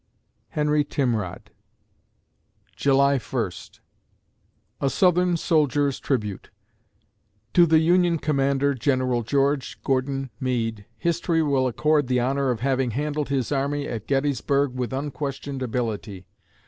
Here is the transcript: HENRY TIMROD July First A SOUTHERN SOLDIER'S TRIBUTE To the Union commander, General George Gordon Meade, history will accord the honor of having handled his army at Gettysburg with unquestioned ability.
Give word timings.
HENRY 0.49 0.83
TIMROD 0.83 1.51
July 2.75 3.19
First 3.19 3.81
A 4.79 4.89
SOUTHERN 4.89 5.37
SOLDIER'S 5.37 5.99
TRIBUTE 5.99 6.49
To 7.53 7.67
the 7.67 7.77
Union 7.77 8.17
commander, 8.17 8.73
General 8.73 9.21
George 9.21 9.79
Gordon 9.83 10.31
Meade, 10.39 10.85
history 10.97 11.43
will 11.43 11.67
accord 11.67 12.07
the 12.07 12.19
honor 12.19 12.49
of 12.49 12.61
having 12.61 12.89
handled 12.89 13.29
his 13.29 13.51
army 13.51 13.87
at 13.87 14.07
Gettysburg 14.07 14.73
with 14.73 14.91
unquestioned 14.91 15.61
ability. 15.61 16.25